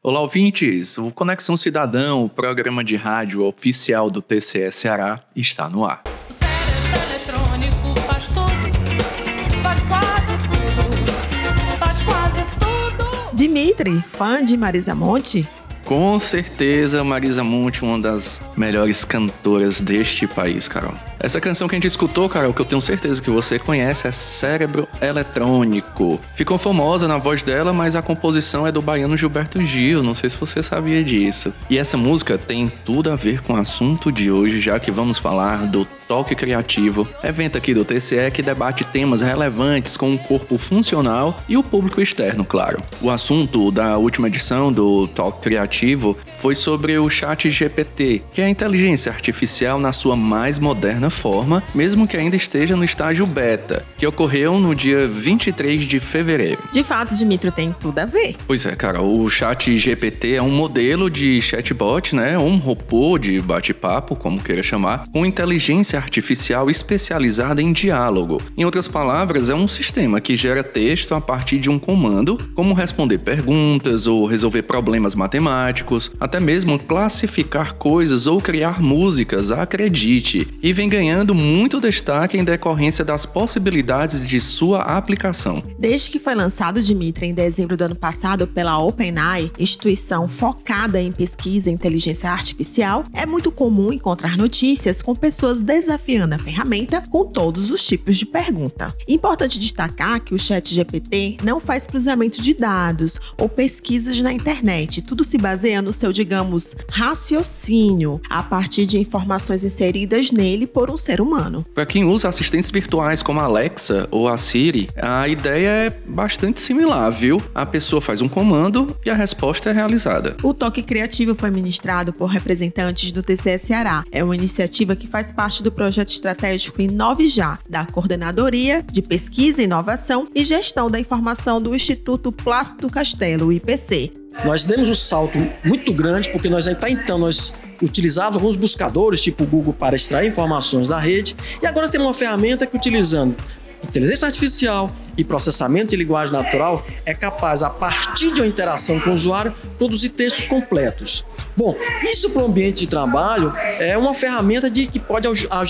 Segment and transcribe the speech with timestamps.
[0.00, 0.96] Olá, ouvintes!
[0.96, 6.04] O Conexão Cidadão, o programa de rádio oficial do TCE Ceará, está no ar.
[6.30, 13.36] O cérebro eletrônico faz tudo, faz quase tudo, faz quase tudo.
[13.36, 15.44] Dimitri, fã de Marisa Monte?
[15.84, 20.94] Com certeza, Marisa Monte, uma das melhores cantoras deste país, Carol.
[21.20, 24.12] Essa canção que a gente escutou, Carol, que eu tenho certeza que você conhece, é
[24.12, 26.20] Cérebro Eletrônico.
[26.34, 30.30] Ficou famosa na voz dela, mas a composição é do baiano Gilberto Gil, não sei
[30.30, 31.52] se você sabia disso.
[31.68, 35.18] E essa música tem tudo a ver com o assunto de hoje, já que vamos
[35.18, 40.56] falar do Toque Criativo, evento aqui do TCE que debate temas relevantes com o corpo
[40.56, 42.82] funcional e o público externo, claro.
[43.02, 48.46] O assunto da última edição do Toque Criativo foi sobre o Chat GPT, que é
[48.46, 53.84] a inteligência artificial na sua mais moderna forma, mesmo que ainda esteja no estágio beta,
[53.96, 56.62] que ocorreu no dia 23 de fevereiro.
[56.72, 58.36] De fato, Dimitri, tem tudo a ver.
[58.46, 62.38] Pois é, cara, o Chat GPT é um modelo de chatbot, né?
[62.38, 68.40] Um robô de bate-papo, como queira chamar, com inteligência artificial especializada em diálogo.
[68.56, 72.74] Em outras palavras, é um sistema que gera texto a partir de um comando, como
[72.74, 80.72] responder perguntas ou resolver problemas matemáticos, até mesmo classificar coisas ou criar músicas, acredite, e
[80.72, 80.97] vem ganhando
[81.34, 85.62] muito destaque em decorrência das possibilidades de sua aplicação.
[85.78, 91.12] Desde que foi lançado Dimitri em dezembro do ano passado pela OpenAI, instituição focada em
[91.12, 97.24] pesquisa e inteligência artificial, é muito comum encontrar notícias com pessoas desafiando a ferramenta com
[97.24, 98.94] todos os tipos de pergunta.
[99.06, 105.02] Importante destacar que o Chat GPT não faz cruzamento de dados ou pesquisas na internet,
[105.02, 110.96] tudo se baseia no seu, digamos, raciocínio a partir de informações inseridas nele por um
[110.96, 111.64] ser humano.
[111.74, 116.60] Para quem usa assistentes virtuais como a Alexa ou a Siri, a ideia é bastante
[116.60, 117.40] similar, viu?
[117.54, 120.36] A pessoa faz um comando e a resposta é realizada.
[120.42, 124.04] O Toque Criativo foi ministrado por representantes do TCE Ceará.
[124.10, 129.62] É uma iniciativa que faz parte do projeto estratégico Inove Já, da Coordenadoria de Pesquisa,
[129.62, 134.12] Inovação e Gestão da Informação do Instituto Plácido Castelo, IPC.
[134.44, 137.52] Nós demos um salto muito grande porque nós até então nós
[137.82, 142.14] utilizávamos alguns buscadores, tipo o Google, para extrair informações da rede, e agora temos uma
[142.14, 143.36] ferramenta que utilizando
[143.82, 149.10] inteligência artificial e processamento de linguagem natural é capaz, a partir de uma interação com
[149.10, 151.24] o usuário, produzir textos completos.
[151.56, 155.26] Bom, isso para o ambiente de trabalho é uma ferramenta de, que pode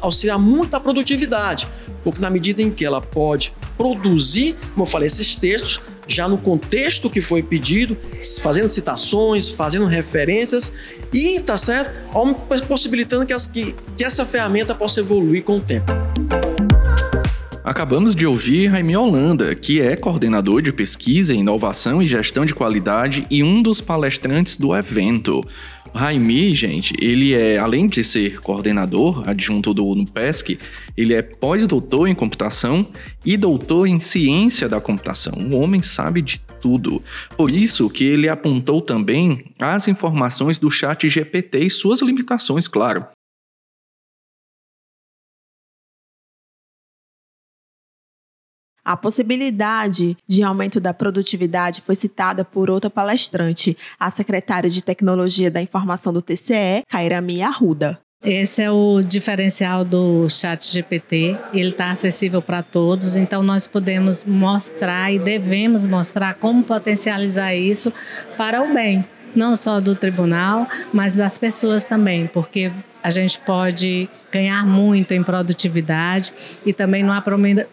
[0.00, 1.68] auxiliar muito a produtividade,
[2.04, 6.36] porque na medida em que ela pode produzir, como eu falei, esses textos já no
[6.36, 7.96] contexto que foi pedido,
[8.40, 10.72] fazendo citações, fazendo referências
[11.12, 11.92] e, tá certo,
[12.66, 15.92] possibilitando que, as, que, que essa ferramenta possa evoluir com o tempo.
[17.64, 23.24] Acabamos de ouvir Raimi Holanda, que é coordenador de pesquisa, inovação e gestão de qualidade
[23.30, 25.44] e um dos palestrantes do evento.
[25.94, 30.58] Raimi, gente, ele é, além de ser coordenador adjunto do NUPESC,
[30.96, 32.86] ele é pós-doutor em computação
[33.24, 35.34] e doutor em ciência da computação.
[35.34, 37.02] O homem sabe de tudo.
[37.36, 43.06] Por isso que ele apontou também as informações do chat GPT e suas limitações, claro.
[48.84, 55.50] A possibilidade de aumento da produtividade foi citada por outra palestrante, a secretária de Tecnologia
[55.50, 58.00] da Informação do TCE, Kairami Arruda.
[58.24, 61.36] Esse é o diferencial do Chat GPT.
[61.52, 67.92] Ele está acessível para todos, então nós podemos mostrar e devemos mostrar como potencializar isso
[68.36, 69.04] para o bem,
[69.34, 72.70] não só do tribunal, mas das pessoas também, porque
[73.02, 76.32] a gente pode ganhar muito em produtividade
[76.64, 77.04] e também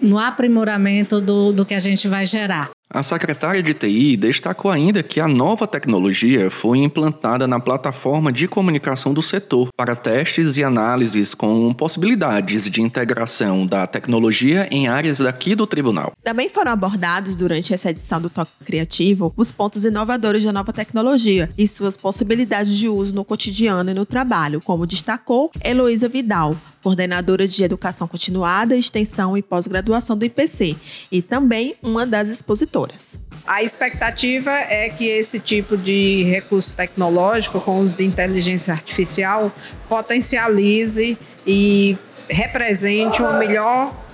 [0.02, 2.70] no aprimoramento do, do que a gente vai gerar.
[2.91, 8.47] A secretária de TI destacou ainda que a nova tecnologia foi implantada na plataforma de
[8.47, 15.19] comunicação do setor para testes e análises com possibilidades de integração da tecnologia em áreas
[15.19, 16.13] daqui do tribunal.
[16.23, 21.51] Também foram abordados durante essa edição do Toque Criativo os pontos inovadores da nova tecnologia
[21.55, 27.47] e suas possibilidades de uso no cotidiano e no trabalho, como destacou Heloísa Vidal, coordenadora
[27.47, 30.76] de Educação Continuada, Extensão e Pós-Graduação do IPC,
[31.11, 33.20] e também uma das expositoras.
[33.46, 39.52] A expectativa é que esse tipo de recurso tecnológico, com uso de inteligência artificial,
[39.87, 41.97] potencialize e
[42.29, 44.09] represente uma melhor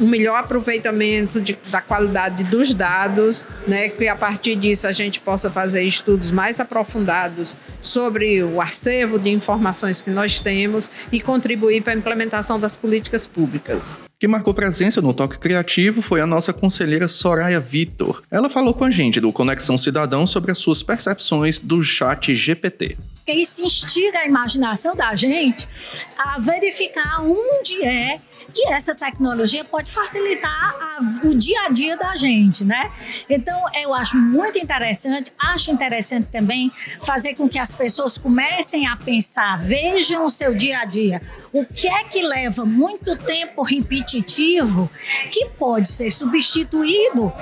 [0.00, 5.20] um melhor aproveitamento de, da qualidade dos dados, né, que a partir disso a gente
[5.20, 11.82] possa fazer estudos mais aprofundados sobre o acervo de informações que nós temos e contribuir
[11.82, 13.98] para a implementação das políticas públicas.
[14.20, 18.22] Quem marcou presença no Toque Criativo foi a nossa conselheira Soraya Vitor.
[18.28, 22.98] Ela falou com a gente do Conexão Cidadão sobre as suas percepções do chat GPT.
[23.32, 25.68] Isso instiga a imaginação da gente
[26.16, 28.18] a verificar onde é
[28.54, 32.90] que essa tecnologia pode facilitar a- o dia a dia da gente, né?
[33.28, 36.70] Então, eu acho muito interessante, acho interessante também
[37.02, 41.20] fazer com que as pessoas comecem a pensar, vejam o seu dia a dia.
[41.52, 44.90] O que é que leva muito tempo repetitivo
[45.30, 47.32] que pode ser substituído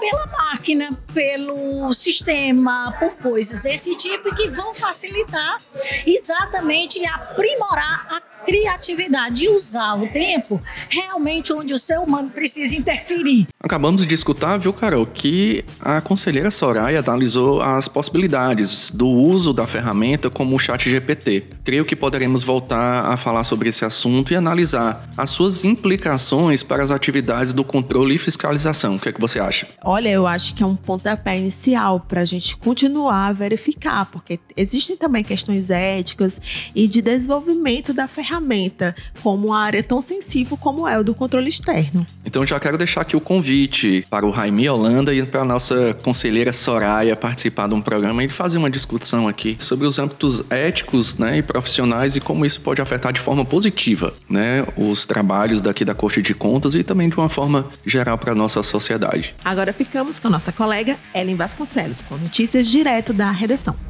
[0.00, 5.60] pela máquina, pelo sistema, por coisas desse tipo que vão facilitar
[6.06, 12.74] exatamente e aprimorar a criatividade e usar o tempo realmente onde o ser humano precisa
[12.74, 13.46] interferir.
[13.62, 19.66] Acabamos de escutar, viu, Carol, que a conselheira Soraya analisou as possibilidades do uso da
[19.66, 21.44] ferramenta como o chat GPT.
[21.62, 26.82] Creio que poderemos voltar a falar sobre esse assunto e analisar as suas implicações para
[26.82, 28.96] as atividades do controle e fiscalização.
[28.96, 29.68] O que é que você acha?
[29.84, 34.40] Olha, eu acho que é um pontapé inicial para a gente continuar a verificar, porque
[34.56, 36.40] existem também questões éticas
[36.74, 38.29] e de desenvolvimento da ferramenta
[39.22, 42.06] como uma área tão sensível como é o do controle externo.
[42.24, 45.94] Então já quero deixar aqui o convite para o Raimi Holanda e para a nossa
[46.02, 51.16] conselheira Soraya participar de um programa e fazer uma discussão aqui sobre os âmbitos éticos
[51.16, 55.84] né, e profissionais e como isso pode afetar de forma positiva né, os trabalhos daqui
[55.84, 59.34] da Corte de Contas e também de uma forma geral para a nossa sociedade.
[59.44, 63.89] Agora ficamos com a nossa colega Ellen Vasconcelos, com notícias direto da redação.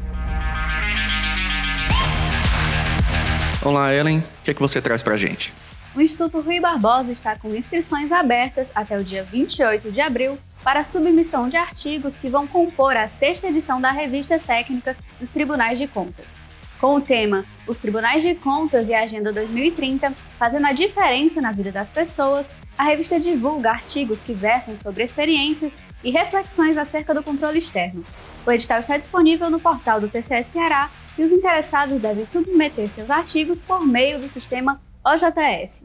[3.63, 5.53] Olá, Ellen, o que, é que você traz para a gente?
[5.95, 10.81] O Instituto Rui Barbosa está com inscrições abertas até o dia 28 de abril para
[10.81, 15.79] a submissão de artigos que vão compor a sexta edição da revista técnica dos Tribunais
[15.79, 16.39] de Contas.
[16.81, 21.53] Com o tema Os Tribunais de Contas e a Agenda 2030, fazendo a diferença na
[21.53, 27.23] vida das pessoas, a revista divulga artigos que versam sobre experiências e reflexões acerca do
[27.23, 28.03] controle externo.
[28.47, 33.11] O edital está disponível no portal do TCS Ceará e os interessados devem submeter seus
[33.11, 35.85] artigos por meio do sistema OJS.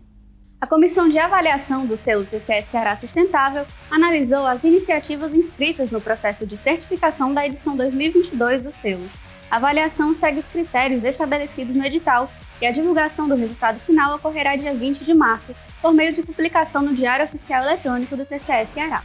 [0.59, 6.45] A Comissão de Avaliação do selo TCS Ceará Sustentável analisou as iniciativas inscritas no processo
[6.45, 9.07] de certificação da edição 2022 do selo.
[9.51, 12.31] A avaliação segue os critérios estabelecidos no edital
[12.61, 16.81] e a divulgação do resultado final ocorrerá dia 20 de março, por meio de publicação
[16.81, 19.03] no Diário Oficial Eletrônico do TCS Ceará.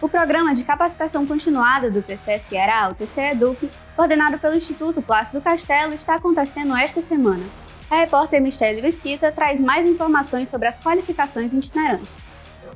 [0.00, 5.40] O programa de capacitação continuada do TCS Ceará, o TCE Eduque, coordenado pelo Instituto Plácido
[5.40, 7.42] Castelo, está acontecendo esta semana.
[7.90, 12.16] A repórter Michele Mesquita traz mais informações sobre as qualificações itinerantes.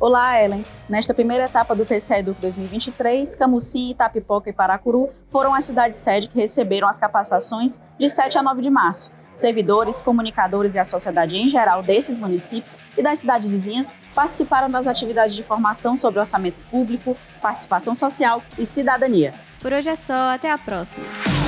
[0.01, 0.65] Olá, Ellen.
[0.89, 6.29] Nesta primeira etapa do TCE Educ 2023, Camusim, Itapipoca e Paracuru foram as cidades sede
[6.29, 9.13] que receberam as capacitações de 7 a 9 de março.
[9.35, 14.87] Servidores, comunicadores e a sociedade em geral desses municípios e das cidades vizinhas participaram das
[14.87, 19.33] atividades de formação sobre orçamento público, participação social e cidadania.
[19.61, 21.42] Por hoje é só, até a próxima.